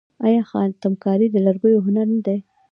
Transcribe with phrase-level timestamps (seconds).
[0.25, 2.39] آیا خاتم کاري د لرګیو هنر نه دی؟